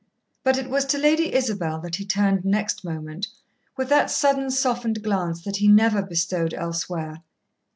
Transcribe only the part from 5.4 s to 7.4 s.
that he never bestowed elsewhere.